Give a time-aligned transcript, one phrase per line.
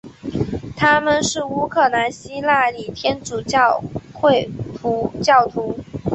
[0.75, 4.49] 他们是乌克兰希腊礼天主教会
[5.23, 5.77] 教徒。